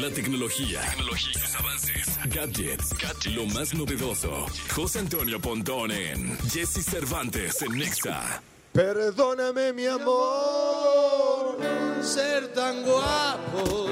La 0.00 0.10
tecnología, 0.10 0.80
tecnología 0.90 1.40
sus 1.40 1.54
avances, 1.54 2.18
gadgets, 2.26 2.94
lo 3.34 3.46
más 3.46 3.72
novedoso. 3.72 4.46
José 4.74 4.98
Antonio 4.98 5.40
Pontón 5.40 5.90
en 5.90 6.38
Jesse 6.50 6.84
Cervantes 6.84 7.62
en 7.62 7.78
Nexa. 7.78 8.42
Perdóname, 8.72 9.72
mi 9.72 9.86
amor, 9.86 11.56
ser 12.02 12.52
tan 12.52 12.82
guapo. 12.82 13.88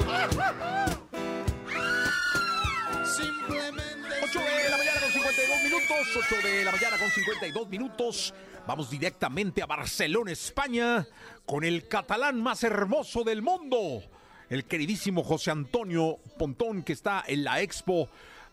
Simplemente. 3.03 4.09
8 4.23 4.39
de 4.39 4.69
la 4.69 4.77
mañana 4.77 4.99
con 5.01 5.11
52 5.11 5.63
minutos, 5.63 6.07
8 6.17 6.47
de 6.47 6.63
la 6.65 6.71
mañana 6.71 6.97
con 6.99 7.09
52 7.09 7.69
minutos. 7.69 8.33
Vamos 8.67 8.91
directamente 8.91 9.63
a 9.63 9.65
Barcelona, 9.65 10.31
España, 10.31 11.07
con 11.47 11.63
el 11.63 11.87
catalán 11.87 12.41
más 12.41 12.63
hermoso 12.63 13.23
del 13.23 13.41
mundo, 13.41 14.03
el 14.49 14.65
queridísimo 14.65 15.23
José 15.23 15.51
Antonio 15.51 16.17
Pontón, 16.37 16.83
que 16.83 16.93
está 16.93 17.23
en 17.27 17.43
la 17.43 17.61
expo. 17.61 18.09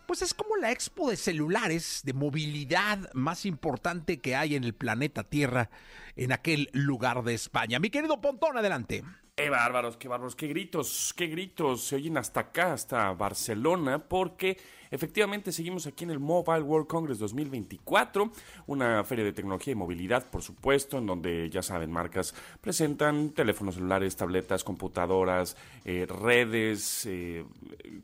Pues 0.06 0.22
es 0.22 0.34
como 0.34 0.56
la 0.56 0.72
expo 0.72 1.08
de 1.10 1.16
celulares, 1.16 2.02
de 2.04 2.12
movilidad 2.12 3.12
más 3.14 3.46
importante 3.46 4.18
que 4.18 4.34
hay 4.34 4.56
en 4.56 4.64
el 4.64 4.74
planeta 4.74 5.22
Tierra, 5.24 5.70
en 6.16 6.32
aquel 6.32 6.68
lugar 6.72 7.22
de 7.22 7.34
España. 7.34 7.78
Mi 7.78 7.90
querido 7.90 8.20
Pontón, 8.20 8.58
adelante. 8.58 9.04
¡Qué 9.36 9.48
bárbaros, 9.48 9.96
qué 9.96 10.08
bárbaros, 10.08 10.36
qué 10.36 10.48
gritos, 10.48 11.14
qué 11.16 11.28
gritos 11.28 11.84
se 11.84 11.96
oyen 11.96 12.18
hasta 12.18 12.40
acá, 12.40 12.74
hasta 12.74 13.12
Barcelona, 13.12 13.98
porque 13.98 14.58
efectivamente 14.92 15.50
seguimos 15.50 15.88
aquí 15.88 16.04
en 16.04 16.10
el 16.10 16.20
Mobile 16.20 16.62
World 16.62 16.86
Congress 16.86 17.18
2024, 17.18 18.30
una 18.68 19.02
feria 19.02 19.24
de 19.24 19.32
tecnología 19.32 19.72
y 19.72 19.74
movilidad, 19.74 20.30
por 20.30 20.42
supuesto, 20.42 20.98
en 20.98 21.06
donde 21.06 21.50
ya 21.50 21.62
saben, 21.62 21.90
marcas 21.90 22.34
presentan 22.60 23.30
teléfonos 23.30 23.74
celulares, 23.74 24.14
tabletas, 24.14 24.62
computadoras, 24.62 25.56
eh, 25.84 26.06
redes 26.06 27.06
eh, 27.06 27.44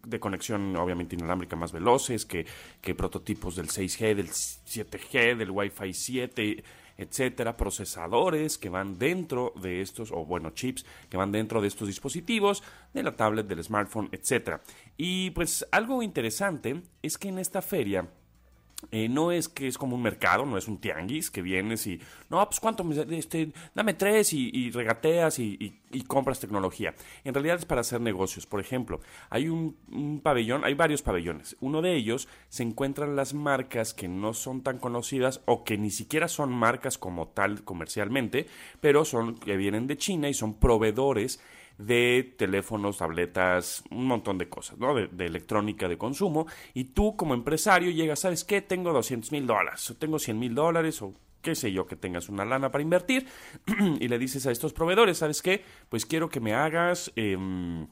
de 0.05 0.19
conexión 0.19 0.74
obviamente 0.74 1.14
inalámbrica 1.14 1.55
más 1.55 1.70
veloces 1.70 2.27
que, 2.27 2.47
que 2.80 2.95
prototipos 2.97 3.55
del 3.55 3.69
6G, 3.69 4.14
del 4.17 4.30
7G, 4.30 5.36
del 5.36 5.50
Wi-Fi 5.50 5.92
7 5.92 6.64
etcétera, 6.99 7.57
procesadores 7.57 8.59
que 8.59 8.69
van 8.69 8.99
dentro 8.99 9.55
de 9.63 9.81
estos, 9.81 10.11
o 10.13 10.27
bueno, 10.27 10.51
chips 10.51 10.85
que 11.09 11.17
van 11.17 11.33
dentro 11.33 11.63
de 11.63 11.69
estos 11.69 11.87
dispositivos, 11.87 12.63
de 12.93 13.03
la 13.03 13.17
tablet, 13.17 13.47
del 13.47 13.63
smartphone, 13.63 14.09
etcétera. 14.13 14.61
Y 14.97 15.31
pues 15.31 15.67
algo 15.71 16.03
interesante 16.03 16.83
es 17.01 17.17
que 17.17 17.29
en 17.29 17.39
esta 17.39 17.63
feria 17.63 18.09
eh, 18.93 19.09
no 19.09 19.33
es 19.33 19.48
que 19.48 19.67
es 19.67 19.77
como 19.77 19.97
un 19.97 20.03
mercado, 20.03 20.47
no 20.47 20.57
es 20.57 20.69
un 20.69 20.79
tianguis 20.79 21.31
que 21.31 21.43
vienes 21.43 21.87
y, 21.87 22.01
no, 22.31 22.45
pues 22.48 22.61
cuánto, 22.61 22.85
me- 22.85 23.19
este, 23.19 23.53
dame 23.75 23.95
tres 23.95 24.33
y, 24.33 24.70
regateas 24.70 25.39
y 25.39 25.75
compras 26.07 26.39
tecnología. 26.41 26.95
En 27.25 27.35
realidad 27.35 27.57
es 27.59 27.65
para 27.65 27.81
hacer 27.81 28.01
negocios. 28.01 28.47
Por 28.47 28.61
ejemplo, 28.61 29.01
hay 29.31 29.48
un, 29.48 29.77
un 29.91 30.20
pabellón, 30.20 30.65
hay 30.65 30.75
varios 30.75 31.03
pabellones. 31.03 31.57
Uno 31.61 31.83
de 31.83 31.97
ellos 31.97 32.29
se 32.48 32.62
encuentran 32.62 33.17
las 33.17 33.35
marcas 33.35 33.95
que 33.95 34.07
no 34.09 34.33
son 34.33 34.62
tan 34.62 34.79
conocidas 34.79 35.41
o 35.47 35.65
que 35.65 35.77
ni 35.77 35.91
siquiera 35.91 36.29
son 36.29 36.53
marcas 36.53 36.98
como 36.98 37.29
tal 37.29 37.65
comercialmente, 37.65 38.47
pero 38.81 39.05
son 39.05 39.39
que 39.39 39.57
vienen 39.57 39.87
de 39.89 39.97
China 39.97 40.29
y 40.29 40.35
son 40.35 40.55
proveedores 40.55 41.41
de 41.79 42.34
teléfonos, 42.37 42.98
tabletas, 42.98 43.84
un 43.91 44.07
montón 44.07 44.37
de 44.37 44.48
cosas, 44.48 44.79
¿no? 44.79 44.95
De, 44.95 45.07
de 45.07 45.27
electrónica 45.27 45.89
de 45.89 45.97
consumo. 45.97 46.47
Y 46.75 46.85
tú 46.85 47.17
como 47.17 47.35
empresario 47.35 47.91
llegas, 47.91 48.20
¿sabes 48.20 48.45
qué? 48.45 48.61
Tengo 48.61 48.93
200 48.93 49.33
mil 49.33 49.47
dólares, 49.47 49.89
o 49.91 49.95
tengo 49.95 50.19
100 50.19 50.39
mil 50.39 50.55
dólares, 50.55 51.01
o 51.03 51.15
qué 51.41 51.55
sé 51.55 51.73
yo, 51.73 51.87
que 51.87 51.97
tengas 51.97 52.29
una 52.29 52.45
lana 52.45 52.70
para 52.70 52.83
invertir. 52.83 53.27
y 54.01 54.09
le 54.09 54.19
dices 54.19 54.47
a 54.47 54.51
estos 54.51 54.73
proveedores, 54.73 55.19
¿sabes 55.19 55.41
qué? 55.41 55.65
Pues 55.89 56.05
quiero 56.05 56.29
que 56.29 56.41
me 56.41 56.55
hagas... 56.55 57.12
em, 57.17 57.87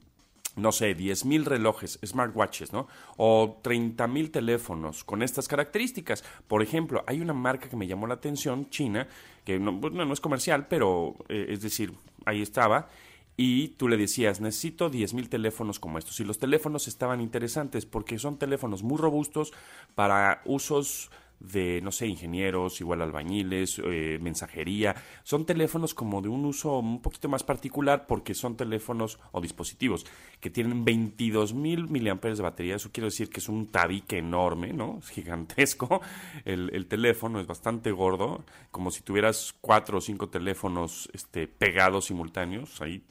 no 0.56 0.72
sé, 0.72 0.94
10 0.94 1.26
mil 1.26 1.44
relojes, 1.44 1.98
smartwatches, 2.04 2.72
¿no? 2.72 2.88
O 3.18 3.60
30 3.62 4.06
mil 4.06 4.30
teléfonos 4.30 5.04
con 5.04 5.22
estas 5.22 5.48
características. 5.48 6.24
Por 6.48 6.62
ejemplo, 6.62 7.04
hay 7.06 7.20
una 7.20 7.34
marca 7.34 7.68
que 7.68 7.76
me 7.76 7.86
llamó 7.86 8.06
la 8.06 8.14
atención, 8.14 8.70
China, 8.70 9.06
que 9.44 9.58
no, 9.58 9.72
no 9.72 10.12
es 10.12 10.20
comercial, 10.20 10.66
pero 10.66 11.14
eh, 11.28 11.48
es 11.50 11.60
decir, 11.60 11.92
ahí 12.24 12.40
estaba. 12.40 12.88
Y 13.36 13.68
tú 13.68 13.88
le 13.88 13.96
decías, 13.96 14.40
necesito 14.40 14.88
10 14.88 15.14
mil 15.14 15.28
teléfonos 15.28 15.78
como 15.78 15.98
estos. 15.98 16.18
Y 16.20 16.24
los 16.24 16.38
teléfonos 16.38 16.88
estaban 16.88 17.20
interesantes 17.20 17.84
porque 17.84 18.18
son 18.18 18.38
teléfonos 18.38 18.82
muy 18.82 18.98
robustos 18.98 19.52
para 19.94 20.40
usos 20.46 21.10
de, 21.40 21.80
no 21.82 21.92
sé, 21.92 22.06
ingenieros, 22.06 22.80
igual 22.80 23.02
albañiles, 23.02 23.80
eh, 23.84 24.18
mensajería. 24.22 24.96
Son 25.22 25.44
teléfonos 25.44 25.92
como 25.92 26.22
de 26.22 26.28
un 26.28 26.44
uso 26.44 26.78
un 26.78 27.02
poquito 27.02 27.28
más 27.28 27.44
particular 27.44 28.06
porque 28.06 28.34
son 28.34 28.56
teléfonos 28.56 29.18
o 29.32 29.40
dispositivos 29.40 30.06
que 30.40 30.50
tienen 30.50 30.84
22 30.84 31.52
mil 31.54 31.88
miliamperes 31.88 32.38
de 32.38 32.44
batería. 32.44 32.76
Eso 32.76 32.90
quiere 32.90 33.06
decir 33.06 33.28
que 33.28 33.40
es 33.40 33.48
un 33.48 33.66
tabique 33.66 34.18
enorme, 34.18 34.72
¿no? 34.72 34.98
Es 34.98 35.10
gigantesco. 35.10 36.00
El, 36.44 36.70
el 36.72 36.86
teléfono 36.86 37.38
es 37.40 37.46
bastante 37.46 37.90
gordo, 37.92 38.44
como 38.70 38.90
si 38.90 39.02
tuvieras 39.02 39.54
cuatro 39.60 39.98
o 39.98 40.00
cinco 40.00 40.28
teléfonos 40.28 41.10
este, 41.12 41.46
pegados 41.46 42.06
simultáneos 42.06 42.80
ahí 42.80 43.02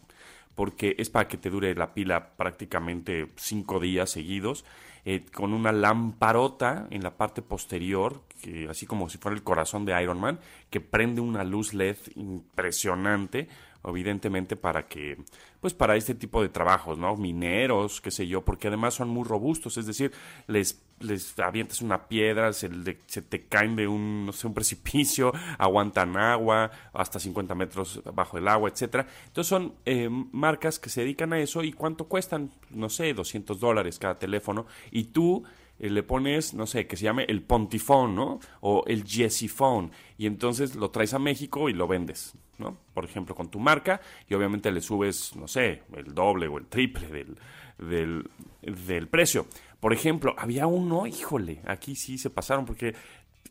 porque 0.55 0.95
es 0.97 1.09
para 1.09 1.27
que 1.27 1.37
te 1.37 1.49
dure 1.49 1.75
la 1.75 1.93
pila 1.93 2.29
prácticamente 2.37 3.27
cinco 3.35 3.79
días 3.79 4.09
seguidos, 4.09 4.65
eh, 5.03 5.23
con 5.33 5.53
una 5.53 5.71
lamparota 5.71 6.87
en 6.89 7.03
la 7.03 7.15
parte 7.15 7.41
posterior, 7.41 8.23
que, 8.41 8.67
así 8.69 8.87
como 8.87 9.09
si 9.09 9.17
fuera 9.19 9.35
el 9.35 9.43
corazón 9.43 9.85
de 9.85 10.01
Iron 10.01 10.19
Man, 10.19 10.39
que 10.69 10.81
prende 10.81 11.21
una 11.21 11.43
luz 11.43 11.73
LED 11.73 11.97
impresionante, 12.15 13.47
evidentemente 13.87 14.55
para 14.55 14.87
que, 14.87 15.17
pues 15.61 15.73
para 15.73 15.95
este 15.95 16.15
tipo 16.15 16.41
de 16.41 16.49
trabajos, 16.49 16.97
¿no? 16.97 17.15
Mineros, 17.15 18.01
qué 18.01 18.11
sé 18.11 18.27
yo, 18.27 18.43
porque 18.43 18.67
además 18.67 18.93
son 18.93 19.09
muy 19.09 19.23
robustos, 19.23 19.77
es 19.77 19.85
decir, 19.85 20.11
les, 20.47 20.81
les 20.99 21.37
avientas 21.39 21.81
una 21.81 22.07
piedra, 22.07 22.53
se, 22.53 22.69
le- 22.69 22.99
se 23.07 23.21
te 23.21 23.45
caen 23.47 23.75
de 23.75 23.87
un, 23.87 24.25
no 24.25 24.31
sé, 24.33 24.47
un 24.47 24.53
precipicio, 24.53 25.31
aguantan 25.57 26.17
agua, 26.17 26.71
hasta 26.93 27.19
50 27.19 27.55
metros 27.55 28.01
bajo 28.13 28.37
el 28.37 28.47
agua, 28.47 28.69
etcétera. 28.69 29.07
Entonces 29.27 29.47
son 29.49 29.75
eh, 29.85 30.09
marcas 30.09 30.79
que 30.79 30.89
se 30.89 31.01
dedican 31.01 31.33
a 31.33 31.39
eso 31.39 31.63
y 31.63 31.71
cuánto 31.73 32.05
cuestan, 32.07 32.51
no 32.71 32.89
sé, 32.89 33.13
200 33.13 33.59
dólares 33.59 33.99
cada 33.99 34.17
teléfono 34.19 34.65
y 34.91 35.05
tú 35.05 35.43
eh, 35.79 35.89
le 35.89 36.03
pones, 36.03 36.53
no 36.53 36.65
sé, 36.67 36.87
que 36.87 36.97
se 36.97 37.03
llame 37.05 37.25
el 37.27 37.41
Pontifone, 37.41 38.13
¿no? 38.13 38.39
O 38.61 38.83
el 38.87 39.03
Jessiphone. 39.05 39.91
Y 40.17 40.25
entonces 40.27 40.75
lo 40.75 40.89
traes 40.91 41.13
a 41.13 41.19
México 41.19 41.69
y 41.69 41.73
lo 41.73 41.87
vendes, 41.87 42.33
¿no? 42.57 42.77
Por 42.93 43.05
ejemplo, 43.05 43.35
con 43.35 43.49
tu 43.49 43.59
marca 43.59 44.01
y 44.27 44.33
obviamente 44.33 44.71
le 44.71 44.81
subes, 44.81 45.35
no 45.35 45.47
sé, 45.47 45.83
el 45.95 46.13
doble 46.13 46.47
o 46.47 46.57
el 46.57 46.67
triple 46.67 47.07
del, 47.07 47.37
del, 47.77 48.29
del 48.61 49.07
precio. 49.07 49.47
Por 49.79 49.93
ejemplo, 49.93 50.33
había 50.37 50.67
uno, 50.67 51.07
híjole, 51.07 51.61
aquí 51.65 51.95
sí 51.95 52.17
se 52.17 52.29
pasaron 52.29 52.65
porque 52.65 52.95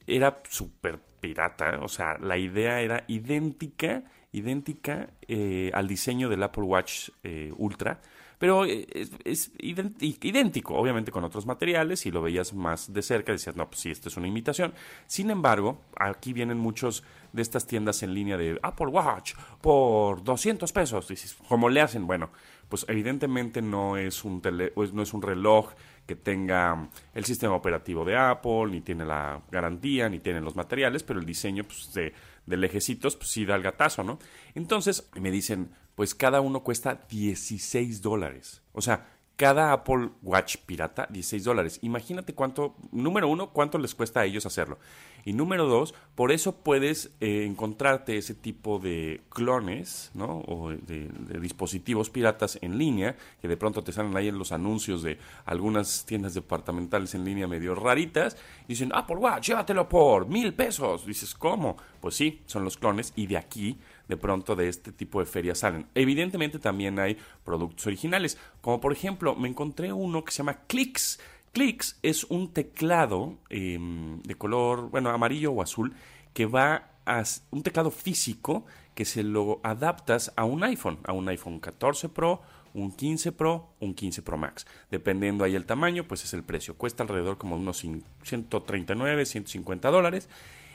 era 0.07 0.43
súper 0.49 0.99
pirata, 1.21 1.81
o 1.81 1.89
sea, 1.89 2.19
la 2.19 2.37
idea 2.37 2.81
era 2.81 3.05
idéntica, 3.09 4.05
idéntica 4.33 5.09
eh, 5.27 5.71
al 5.73 5.89
diseño 5.89 6.29
del 6.29 6.43
Apple 6.43 6.65
Watch 6.65 7.11
eh, 7.23 7.53
Ultra, 7.57 8.01
pero 8.45 8.67
eh, 8.67 8.87
es, 9.25 9.53
idéntico, 9.59 10.75
obviamente 10.75 11.11
con 11.11 11.25
otros 11.25 11.47
materiales, 11.47 12.05
y 12.05 12.11
lo 12.11 12.21
veías 12.21 12.53
más 12.53 12.93
de 12.93 13.01
cerca, 13.01 13.33
decías, 13.33 13.57
no, 13.57 13.71
pues 13.71 13.81
sí, 13.81 13.91
esto 13.91 14.11
es 14.11 14.19
una 14.19 14.29
imitación. 14.29 14.75
Sin 15.07 15.31
embargo, 15.31 15.81
aquí 15.99 16.35
vienen 16.35 16.59
muchos 16.59 17.05
de 17.33 17.41
estas 17.41 17.67
tiendas 17.67 18.03
en 18.03 18.13
línea 18.13 18.37
de 18.37 18.59
Apple 18.63 18.89
Watch 18.89 19.33
por 19.63 20.23
200 20.23 20.71
pesos, 20.73 21.09
dices, 21.09 21.39
¿cómo 21.49 21.71
le 21.71 21.81
hacen? 21.81 22.07
Bueno, 22.07 22.29
pues 22.69 22.85
evidentemente 22.87 23.63
no 23.63 23.97
es 23.97 24.25
un 24.25 24.43
tele- 24.43 24.73
pues 24.75 24.93
no 24.93 25.01
es 25.01 25.15
un 25.15 25.23
reloj 25.23 25.71
que 26.07 26.17
tenga 26.17 26.89
el 27.15 27.25
sistema 27.25 27.55
operativo 27.55 28.05
de 28.05 28.17
Apple, 28.17 28.67
ni 28.71 28.81
tiene 28.81 29.05
la 29.05 29.43
garantía, 29.51 30.09
ni 30.09 30.19
tiene 30.19 30.41
los 30.41 30.57
materiales, 30.57 31.03
pero 31.03 31.21
el 31.21 31.27
diseño 31.27 31.65
pues, 31.65 31.93
de, 31.95 32.13
de 32.47 32.57
lejecitos 32.57 33.17
pues 33.17 33.31
sí 33.31 33.45
da 33.45 33.55
el 33.55 33.63
gatazo, 33.63 34.03
¿no? 34.05 34.19
Entonces 34.55 35.09
me 35.15 35.31
dicen, 35.31 35.71
pues 35.95 36.15
cada 36.15 36.41
uno 36.41 36.63
cuesta 36.63 37.01
16 37.09 38.03
dólares. 38.03 38.63
O 38.73 38.83
sea, 38.83 39.14
cada 39.37 39.73
Apple 39.73 40.11
Watch 40.23 40.59
pirata, 40.65 41.09
16 41.11 41.45
dólares. 41.45 41.79
Imagínate 41.83 42.35
cuánto, 42.35 42.77
número 42.93 43.29
uno, 43.29 43.51
cuánto 43.51 43.79
les 43.79 43.95
cuesta 43.95 44.21
a 44.21 44.25
ellos 44.25 44.47
hacerlo. 44.47 44.79
Y 45.25 45.33
número 45.33 45.67
dos, 45.67 45.95
por 46.15 46.33
eso 46.33 46.57
puedes 46.57 47.11
eh, 47.21 47.45
encontrarte 47.47 48.17
ese 48.19 48.35
tipo 48.35 48.79
de 48.79 49.23
clones, 49.31 50.11
¿no? 50.15 50.41
O 50.47 50.71
de, 50.71 51.09
de 51.09 51.41
dispositivos 51.41 52.11
piratas 52.11 52.59
en 52.61 52.79
línea, 52.79 53.17
que 53.41 53.49
de 53.49 53.57
pronto 53.57 53.83
te 53.83 53.93
salen 53.93 54.17
ahí 54.17 54.29
en 54.29 54.39
los 54.39 54.53
anuncios 54.53 55.03
de 55.03 55.19
algunas 55.47 56.05
tiendas 56.05 56.35
departamentales 56.35 57.15
en 57.15 57.25
línea 57.25 57.49
medio 57.49 57.75
raritas. 57.75 58.37
Y 58.65 58.75
dicen, 58.75 58.93
Apple 58.95 59.17
Watch, 59.17 59.49
llévatelo 59.49 59.89
por 59.89 60.29
mil 60.29 60.53
pesos. 60.55 61.07
Dices, 61.07 61.35
¿cómo? 61.35 61.77
Pues 62.01 62.15
sí, 62.15 62.43
son 62.47 62.63
los 62.63 62.77
clones. 62.77 63.13
Y 63.17 63.27
de 63.27 63.39
aquí 63.39 63.79
de 64.09 64.17
pronto 64.17 64.55
de 64.57 64.69
este 64.69 64.93
tipo 64.93 65.21
de 65.21 65.27
ferias 65.27 65.59
salen. 65.59 65.87
Evidentemente 65.95 66.59
también 66.59 66.99
hay 66.99 67.17
productos 67.45 67.87
originales, 67.87 68.39
como 68.61 68.81
por 68.81 68.93
ejemplo 68.93 69.35
me 69.35 69.49
encontré 69.49 69.93
uno 69.93 70.25
que 70.25 70.33
se 70.33 70.39
llama 70.39 70.61
Clicks. 70.67 71.21
Clicks 71.53 71.99
es 72.03 72.25
un 72.25 72.53
teclado 72.53 73.39
eh, 73.51 73.79
de 74.23 74.35
color, 74.35 74.91
bueno, 74.91 75.11
amarillo 75.11 75.53
o 75.53 75.63
azul, 75.63 75.95
que 76.33 76.47
va 76.47 76.91
a 77.07 77.23
un 77.51 77.63
teclado 77.63 77.91
físico 77.91 78.65
que 78.95 79.05
se 79.05 79.23
lo 79.23 79.61
adaptas 79.63 80.33
a 80.37 80.45
un 80.45 80.65
iPhone, 80.65 80.99
a 81.05 81.13
un 81.13 81.29
iPhone 81.29 81.61
14 81.61 82.09
Pro 82.09 82.43
un 82.75 82.91
15 82.93 83.33
Pro, 83.33 83.73
un 83.81 83.95
15 83.95 84.23
Pro 84.23 84.37
Max. 84.37 84.67
Dependiendo 84.91 85.45
ahí 85.45 85.55
el 85.55 85.65
tamaño, 85.65 86.05
pues 86.05 86.25
es 86.25 86.35
el 86.35 86.43
precio. 86.43 86.77
Cuesta 86.77 87.05
alrededor 87.05 87.39
como 87.39 87.57
unos 87.57 87.79
139, 87.79 89.25
150 89.25 89.91
dólares. 89.91 90.29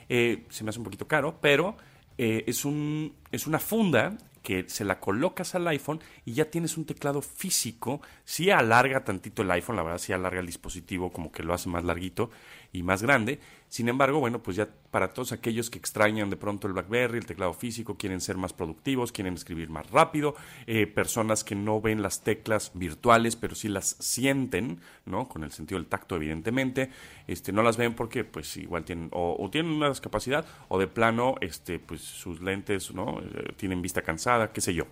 Eh, 0.08 0.46
se 0.48 0.64
me 0.64 0.70
hace 0.70 0.78
un 0.80 0.84
poquito 0.84 1.06
caro, 1.06 1.38
pero 1.40 1.76
eh, 2.22 2.44
es, 2.46 2.66
un, 2.66 3.14
es 3.32 3.46
una 3.46 3.58
funda 3.58 4.18
que 4.42 4.68
se 4.68 4.84
la 4.84 5.00
colocas 5.00 5.54
al 5.54 5.66
iPhone 5.68 6.00
y 6.26 6.34
ya 6.34 6.50
tienes 6.50 6.76
un 6.76 6.84
teclado 6.84 7.22
físico. 7.22 8.02
Sí 8.26 8.50
alarga 8.50 9.04
tantito 9.04 9.40
el 9.40 9.50
iPhone, 9.50 9.76
la 9.76 9.82
verdad, 9.82 9.96
sí 9.96 10.12
alarga 10.12 10.40
el 10.40 10.44
dispositivo, 10.44 11.10
como 11.12 11.32
que 11.32 11.42
lo 11.42 11.54
hace 11.54 11.70
más 11.70 11.82
larguito 11.82 12.30
y 12.72 12.82
más 12.82 13.02
grande. 13.02 13.40
Sin 13.68 13.88
embargo, 13.88 14.18
bueno, 14.18 14.42
pues 14.42 14.56
ya 14.56 14.68
para 14.90 15.12
todos 15.12 15.30
aquellos 15.30 15.70
que 15.70 15.78
extrañan 15.78 16.28
de 16.28 16.36
pronto 16.36 16.66
el 16.66 16.72
BlackBerry, 16.72 17.18
el 17.18 17.26
teclado 17.26 17.52
físico, 17.52 17.96
quieren 17.96 18.20
ser 18.20 18.36
más 18.36 18.52
productivos, 18.52 19.12
quieren 19.12 19.34
escribir 19.34 19.70
más 19.70 19.88
rápido, 19.90 20.34
eh, 20.66 20.88
personas 20.88 21.44
que 21.44 21.54
no 21.54 21.80
ven 21.80 22.02
las 22.02 22.22
teclas 22.22 22.72
virtuales, 22.74 23.36
pero 23.36 23.54
sí 23.54 23.68
las 23.68 23.96
sienten, 24.00 24.80
¿no? 25.06 25.28
Con 25.28 25.44
el 25.44 25.52
sentido 25.52 25.78
del 25.78 25.88
tacto, 25.88 26.16
evidentemente, 26.16 26.90
este, 27.28 27.52
no 27.52 27.62
las 27.62 27.76
ven 27.76 27.94
porque, 27.94 28.24
pues, 28.24 28.56
igual 28.56 28.84
tienen, 28.84 29.08
o, 29.12 29.48
tienen 29.52 29.72
una 29.72 29.88
discapacidad, 29.88 30.44
o 30.68 30.78
de 30.78 30.88
plano, 30.88 31.36
este, 31.40 31.78
pues, 31.78 32.00
sus 32.00 32.40
lentes, 32.40 32.92
¿no? 32.92 33.20
Eh, 33.20 33.52
tienen 33.56 33.82
vista 33.82 34.02
cansada, 34.02 34.52
qué 34.52 34.60
sé 34.60 34.74
yo. 34.74 34.86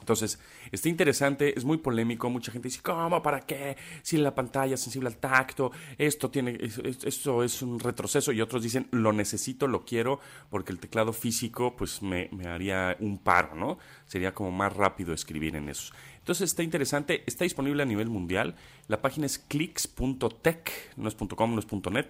Entonces, 0.00 0.40
está 0.72 0.88
interesante, 0.88 1.56
es 1.56 1.64
muy 1.64 1.78
polémico, 1.78 2.28
mucha 2.30 2.50
gente 2.50 2.68
dice, 2.68 2.80
¿cómo? 2.82 3.22
¿Para 3.22 3.40
qué? 3.40 3.76
Si 4.02 4.16
la 4.16 4.34
pantalla 4.34 4.74
es 4.74 4.80
sensible 4.80 5.08
al 5.08 5.18
tacto, 5.18 5.70
esto 5.98 6.30
tiene, 6.30 6.58
esto 7.04 7.44
es 7.44 7.62
un 7.62 7.78
retroceso, 7.78 8.32
y 8.32 8.40
otros 8.40 8.62
dicen, 8.62 8.88
lo 8.90 9.12
necesito, 9.12 9.66
lo 9.68 9.84
quiero, 9.84 10.20
porque 10.48 10.72
el 10.72 10.78
teclado 10.78 11.12
físico, 11.12 11.76
pues 11.76 12.02
me, 12.02 12.28
me 12.32 12.48
haría 12.48 12.96
un 13.00 13.18
paro, 13.18 13.54
¿no? 13.54 13.78
Sería 14.06 14.34
como 14.34 14.50
más 14.50 14.74
rápido 14.74 15.12
escribir 15.12 15.56
en 15.56 15.68
eso. 15.68 15.92
Entonces 16.30 16.50
está 16.50 16.62
interesante, 16.62 17.24
está 17.26 17.42
disponible 17.42 17.82
a 17.82 17.86
nivel 17.86 18.08
mundial. 18.08 18.54
La 18.86 19.02
página 19.02 19.26
es 19.26 19.36
clicks.tech, 19.36 20.70
no 20.96 21.08
es 21.08 21.16
.com, 21.16 21.54
no 21.56 21.58
es 21.58 21.66
.net, 21.90 22.06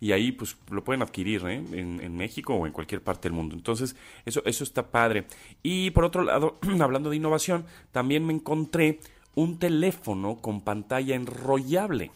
y 0.00 0.12
ahí 0.12 0.32
pues 0.32 0.58
lo 0.70 0.84
pueden 0.84 1.00
adquirir 1.00 1.40
¿eh? 1.46 1.64
en, 1.72 2.14
México 2.14 2.54
o 2.54 2.66
en 2.66 2.74
cualquier 2.74 3.02
parte 3.02 3.30
del 3.30 3.32
mundo. 3.32 3.54
Entonces 3.54 3.96
eso, 4.26 4.42
eso 4.44 4.64
está 4.64 4.90
padre. 4.90 5.24
Y 5.62 5.92
por 5.92 6.04
otro 6.04 6.24
lado, 6.24 6.58
hablando 6.82 7.08
de 7.08 7.16
innovación, 7.16 7.64
también 7.90 8.26
me 8.26 8.34
encontré 8.34 9.00
un 9.34 9.58
teléfono 9.58 10.36
con 10.42 10.60
pantalla 10.60 11.14
enrollable 11.14 12.10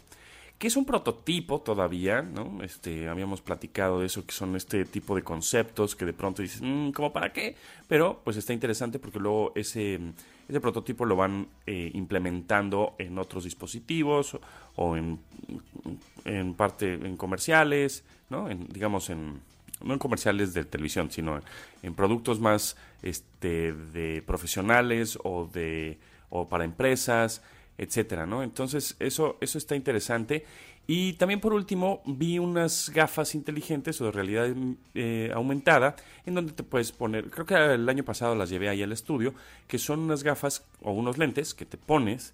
que 0.59 0.67
es 0.67 0.77
un 0.77 0.85
prototipo 0.85 1.61
todavía, 1.61 2.21
¿no? 2.21 2.63
Este, 2.65 3.09
habíamos 3.09 3.41
platicado 3.41 4.01
de 4.01 4.07
eso, 4.07 4.27
que 4.27 4.33
son 4.33 4.57
este 4.57 4.85
tipo 4.85 5.15
de 5.15 5.23
conceptos 5.23 5.95
que 5.95 6.05
de 6.05 6.13
pronto 6.13 6.43
dices, 6.43 6.61
mm, 6.63 6.91
¿cómo 6.91 7.13
para 7.13 7.33
qué? 7.33 7.55
Pero 7.87 8.21
pues 8.25 8.37
está 8.37 8.53
interesante 8.53 8.99
porque 8.99 9.21
luego 9.21 9.53
ese, 9.55 10.01
ese 10.49 10.61
prototipo 10.61 11.05
lo 11.05 11.15
van 11.15 11.47
eh, 11.67 11.93
implementando 11.95 12.97
en 12.99 13.19
otros 13.19 13.45
dispositivos 13.45 14.37
o 14.75 14.97
en, 14.97 15.21
en 16.25 16.55
parte 16.55 16.95
en 16.95 17.17
comerciales, 17.17 18.05
¿no? 18.29 18.51
En, 18.51 18.67
digamos 18.67 19.11
en 19.11 19.41
no 19.81 19.93
en 19.93 20.01
comerciales 20.01 20.55
de 20.55 20.65
televisión, 20.65 21.09
sino 21.13 21.41
en 21.85 21.95
productos 21.95 22.41
más 22.41 22.77
este, 23.03 23.73
de 23.73 24.23
profesionales 24.23 25.17
o 25.23 25.49
de 25.53 25.99
o 26.31 26.49
para 26.49 26.65
empresas 26.65 27.43
etcétera, 27.79 28.27
¿no? 28.27 28.43
Entonces, 28.43 28.97
eso, 28.99 29.39
eso 29.41 29.57
está 29.57 29.77
interesante. 29.77 30.45
Y 30.87 31.13
también 31.15 31.39
por 31.39 31.53
último 31.53 32.03
vi 32.07 32.39
unas 32.39 32.91
gafas 32.91 33.35
inteligentes 33.35 34.01
o 34.01 34.07
de 34.07 34.11
realidad 34.11 34.49
eh, 34.95 35.31
aumentada 35.35 35.95
en 36.25 36.35
donde 36.35 36.53
te 36.53 36.63
puedes 36.63 36.93
poner, 36.93 37.31
creo 37.31 37.45
que 37.45 37.55
el 37.55 37.87
año 37.89 38.05
pasado 38.05 38.35
las 38.35 38.49
llevé 38.49 38.71
ahí 38.71 38.83
al 38.83 38.93
estudio, 38.93 39.35
que 39.67 39.79
son 39.79 40.01
unas 40.01 40.23
gafas 40.23 40.67
o 40.81 40.93
unos 40.93 41.19
lentes 41.19 41.53
que 41.53 41.67
te 41.67 41.77
pones 41.77 42.33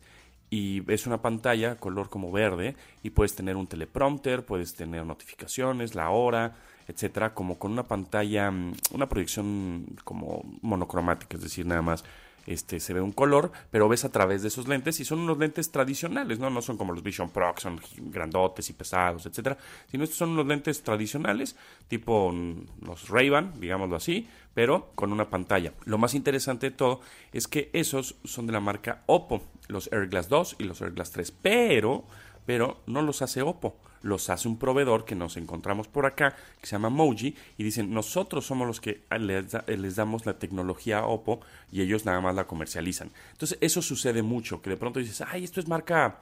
y 0.51 0.81
ves 0.81 1.09
una 1.09 1.21
pantalla 1.21 1.75
color 1.77 2.09
como 2.09 2.31
verde 2.31 2.77
y 3.03 3.11
puedes 3.11 3.35
tener 3.35 3.57
un 3.57 3.67
teleprompter, 3.67 4.47
puedes 4.47 4.77
tener 4.77 5.05
notificaciones, 5.05 5.97
la 5.97 6.11
hora, 6.11 6.55
etcétera, 6.87 7.35
como 7.35 7.59
con 7.59 7.73
una 7.73 7.83
pantalla, 7.83 8.53
mm, 8.53 8.75
una 8.93 9.09
proyección 9.09 9.87
como 10.05 10.45
monocromática, 10.63 11.37
es 11.37 11.43
decir, 11.43 11.67
nada 11.67 11.83
más 11.83 12.05
este, 12.47 12.81
se 12.81 12.93
ve 12.93 13.01
un 13.01 13.13
color, 13.13 13.53
pero 13.71 13.89
ves 13.89 14.05
a 14.05 14.13
través 14.13 14.43
de 14.43 14.49
esos 14.49 14.69
lentes 14.69 15.01
y 15.01 15.05
son 15.05 15.21
unos 15.21 15.39
lentes 15.39 15.71
tradicionales, 15.71 16.39
¿no? 16.39 16.51
No 16.51 16.63
son 16.63 16.77
como 16.77 16.93
los 16.93 17.03
Vision 17.03 17.31
Pro, 17.31 17.55
son 17.59 17.81
grandotes 17.97 18.71
y 18.71 18.73
pesados, 18.73 19.27
etcétera, 19.27 19.57
sino 19.91 20.05
estos 20.05 20.19
son 20.19 20.31
unos 20.31 20.47
lentes 20.47 20.83
tradicionales, 20.83 21.57
tipo 21.89 22.35
los 22.83 23.09
Ray-Ban, 23.09 23.61
digámoslo 23.61 23.97
así, 23.97 24.29
pero 24.55 24.91
con 24.95 25.13
una 25.13 25.31
pantalla. 25.31 25.73
Lo 25.85 25.99
más 25.99 26.15
interesante 26.15 26.71
de 26.71 26.77
todo 26.77 27.01
es 27.33 27.49
que 27.49 27.71
esos 27.73 28.17
son 28.25 28.47
de 28.47 28.53
la 28.53 28.61
marca 28.61 29.03
Oppo, 29.07 29.43
los 29.69 29.91
AirGlass 29.93 30.29
2 30.29 30.57
y 30.59 30.65
los 30.65 30.81
AirGlass 30.81 31.13
3, 31.13 31.33
pero, 31.43 32.05
pero 32.47 32.81
no 32.87 33.03
los 33.03 33.23
hace 33.23 33.43
Oppo 33.43 33.77
los 34.05 34.29
hace 34.31 34.47
un 34.49 34.59
proveedor 34.59 35.05
que 35.05 35.15
nos 35.15 35.37
encontramos 35.37 35.89
por 35.89 36.07
acá, 36.07 36.37
que 36.61 36.67
se 36.67 36.73
llama 36.73 36.91
Moji, 36.91 37.35
y 37.57 37.65
dicen, 37.65 37.93
nosotros 37.93 38.47
somos 38.47 38.67
los 38.67 38.81
que 38.81 39.01
les, 39.19 39.97
damos 39.97 40.27
la 40.27 40.39
tecnología 40.39 40.99
a 40.99 41.07
Oppo 41.07 41.41
y 41.73 41.81
ellos 41.81 42.05
nada 42.05 42.21
más 42.21 42.35
la 42.35 42.47
comercializan. 42.47 43.11
Entonces, 43.33 43.59
eso 43.61 43.81
sucede 43.83 44.23
mucho, 44.23 44.61
que 44.61 44.71
de 44.71 44.77
pronto 44.77 45.01
dices, 45.01 45.23
ay, 45.27 45.45
esto 45.45 45.59
es 45.59 45.69
marca 45.69 46.21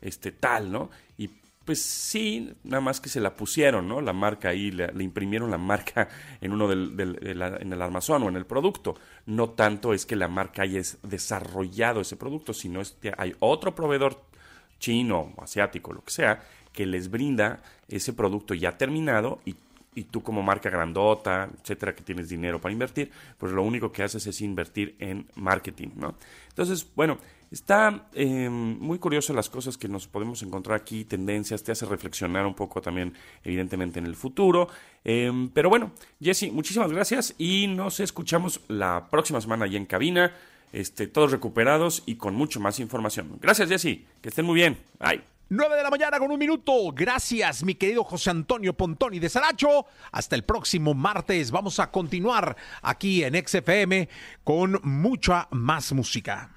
este, 0.00 0.30
tal, 0.30 0.70
¿no? 0.70 0.90
Y 1.18 1.28
pues 1.64 1.82
sí, 1.82 2.54
nada 2.62 2.82
más 2.82 3.00
que 3.00 3.08
se 3.08 3.20
la 3.20 3.34
pusieron, 3.34 3.88
¿no? 3.88 4.00
La 4.00 4.12
marca 4.12 4.50
ahí, 4.50 4.70
le, 4.70 4.92
imprimieron 5.02 5.50
la 5.50 5.58
marca 5.58 6.08
en 6.40 6.52
uno 6.52 6.68
del, 6.68 6.94
en 7.20 7.72
el 7.72 7.82
armazón 7.82 8.22
o 8.22 8.28
en 8.28 8.36
el 8.36 8.46
producto. 8.46 8.94
No 9.26 9.50
tanto 9.50 9.94
es 9.94 10.04
que 10.06 10.14
la 10.14 10.28
marca 10.28 10.62
haya 10.62 10.82
desarrollado 11.02 12.00
ese 12.02 12.16
producto, 12.16 12.52
sino 12.52 12.82
que 13.00 13.12
hay 13.16 13.34
otro 13.40 13.74
proveedor 13.74 14.22
chino, 14.78 15.32
asiático, 15.38 15.94
lo 15.94 16.04
que 16.04 16.10
sea, 16.10 16.42
que 16.74 16.84
les 16.84 17.10
brinda 17.10 17.62
ese 17.88 18.12
producto 18.12 18.52
ya 18.52 18.76
terminado 18.76 19.40
y, 19.46 19.54
tú 20.10 20.24
como 20.24 20.42
marca 20.42 20.68
grandota, 20.70 21.48
etcétera, 21.60 21.94
que 21.94 22.02
tienes 22.02 22.28
dinero 22.28 22.60
para 22.60 22.72
invertir, 22.72 23.12
pues 23.38 23.52
lo 23.52 23.62
único 23.62 23.92
que 23.92 24.02
haces 24.02 24.26
es 24.26 24.40
invertir 24.40 24.96
en 24.98 25.28
marketing, 25.36 25.90
¿no? 25.94 26.16
Entonces, 26.48 26.84
bueno, 26.96 27.16
está 27.52 28.08
eh, 28.12 28.48
muy 28.50 28.98
curioso 28.98 29.32
las 29.32 29.48
cosas 29.48 29.78
que 29.78 29.86
nos 29.86 30.08
podemos 30.08 30.42
encontrar 30.42 30.80
aquí, 30.80 31.04
tendencias, 31.04 31.62
te 31.62 31.70
hace 31.70 31.86
reflexionar 31.86 32.44
un 32.44 32.54
poco 32.54 32.82
también, 32.82 33.14
evidentemente, 33.44 34.00
en 34.00 34.06
el 34.06 34.16
futuro. 34.16 34.68
Eh, 35.04 35.30
pero 35.54 35.68
bueno, 35.68 35.92
Jesse, 36.20 36.50
muchísimas 36.50 36.90
gracias 36.90 37.36
y 37.38 37.68
nos 37.68 38.00
escuchamos 38.00 38.62
la 38.66 39.06
próxima 39.12 39.40
semana 39.40 39.68
ya 39.68 39.78
en 39.78 39.86
cabina. 39.86 40.32
Este, 40.72 41.06
todos 41.06 41.30
recuperados 41.30 42.02
y 42.04 42.16
con 42.16 42.34
mucho 42.34 42.58
más 42.58 42.80
información. 42.80 43.38
Gracias, 43.40 43.68
Jesse. 43.68 44.00
Que 44.20 44.30
estén 44.30 44.44
muy 44.44 44.56
bien. 44.56 44.76
Bye. 44.98 45.33
9 45.50 45.76
de 45.76 45.82
la 45.82 45.90
mañana 45.90 46.18
con 46.18 46.30
un 46.30 46.38
minuto. 46.38 46.72
Gracias, 46.94 47.62
mi 47.64 47.74
querido 47.74 48.02
José 48.02 48.30
Antonio 48.30 48.74
Pontoni 48.74 49.18
de 49.18 49.28
Saracho. 49.28 49.86
Hasta 50.10 50.36
el 50.36 50.44
próximo 50.44 50.94
martes. 50.94 51.50
Vamos 51.50 51.78
a 51.80 51.90
continuar 51.90 52.56
aquí 52.82 53.22
en 53.22 53.34
XFM 53.46 54.08
con 54.42 54.80
mucha 54.82 55.48
más 55.50 55.92
música. 55.92 56.53